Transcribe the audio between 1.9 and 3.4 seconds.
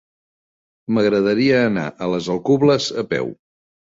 a les Alcubles a peu.